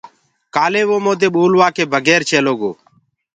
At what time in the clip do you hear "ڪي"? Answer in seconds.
1.75-1.83